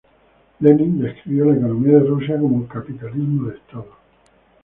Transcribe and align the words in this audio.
Lenin 0.61 0.99
describió 0.99 1.45
la 1.45 1.57
economía 1.57 1.99
de 1.99 2.07
Rusia 2.07 2.39
como 2.39 2.67
capitalismo 2.67 3.47
de 3.49 3.57
Estado. 3.57 3.95